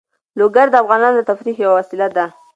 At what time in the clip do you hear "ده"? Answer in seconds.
2.17-2.25